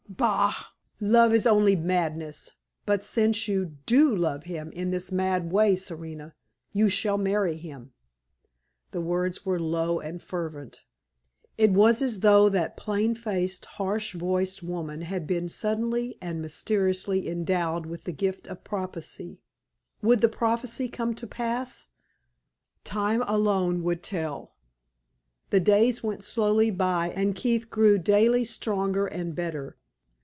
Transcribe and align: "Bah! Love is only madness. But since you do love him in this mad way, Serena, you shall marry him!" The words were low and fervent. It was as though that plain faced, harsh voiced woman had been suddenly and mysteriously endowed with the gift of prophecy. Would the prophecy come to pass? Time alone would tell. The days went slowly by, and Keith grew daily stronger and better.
"Bah! 0.09 0.53
Love 0.99 1.33
is 1.33 1.47
only 1.47 1.75
madness. 1.75 2.51
But 2.85 3.01
since 3.03 3.47
you 3.47 3.77
do 3.87 4.13
love 4.15 4.43
him 4.43 4.69
in 4.73 4.91
this 4.91 5.11
mad 5.11 5.51
way, 5.51 5.75
Serena, 5.77 6.35
you 6.73 6.89
shall 6.89 7.17
marry 7.17 7.55
him!" 7.55 7.93
The 8.91 8.99
words 9.01 9.45
were 9.45 9.59
low 9.59 9.99
and 10.01 10.21
fervent. 10.21 10.83
It 11.57 11.71
was 11.71 12.01
as 12.03 12.19
though 12.19 12.49
that 12.49 12.77
plain 12.77 13.15
faced, 13.15 13.65
harsh 13.65 14.13
voiced 14.13 14.61
woman 14.61 15.01
had 15.01 15.25
been 15.25 15.47
suddenly 15.49 16.17
and 16.21 16.41
mysteriously 16.41 17.27
endowed 17.27 17.85
with 17.87 18.03
the 18.03 18.11
gift 18.13 18.47
of 18.47 18.65
prophecy. 18.65 19.39
Would 20.03 20.19
the 20.19 20.29
prophecy 20.29 20.89
come 20.89 21.15
to 21.15 21.25
pass? 21.25 21.87
Time 22.83 23.23
alone 23.25 23.81
would 23.83 24.03
tell. 24.03 24.51
The 25.51 25.61
days 25.61 26.03
went 26.03 26.23
slowly 26.23 26.69
by, 26.69 27.09
and 27.09 27.33
Keith 27.33 27.71
grew 27.71 27.97
daily 27.97 28.43
stronger 28.43 29.07
and 29.07 29.33
better. 29.33 29.77